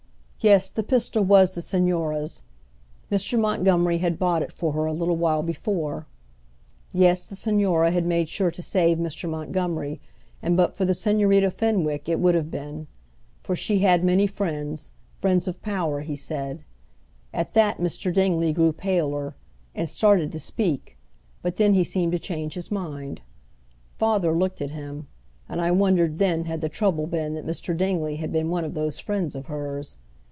[0.43, 2.41] Yes, the pistol was the Señora's.
[3.11, 3.37] Mr.
[3.39, 6.07] Montgomery had bought it for her a little while before.
[6.91, 9.29] Yes, the Señora had made sure to save Mr.
[9.29, 10.01] Montgomery
[10.41, 12.87] and but for the Señorita Fenwick it would have been.
[13.39, 16.63] For she had many friends, friends of power, he said.
[17.31, 18.11] At that Mr.
[18.11, 19.35] Dingley grew paler,
[19.75, 20.97] and started to speak,
[21.43, 23.21] but then he seemed to change his mind.
[23.99, 25.07] Father looked at him,
[25.47, 27.77] and I wondered then had the trouble been that Mr.
[27.77, 29.99] Dingley had been one of those friends of hers.